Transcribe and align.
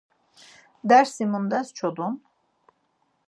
Dersi 0.89 1.25
mundes 1.25 1.73
çodun. 1.73 2.13